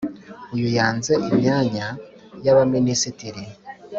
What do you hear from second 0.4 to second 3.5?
uyu yanze imyanya y’ abaminisitiri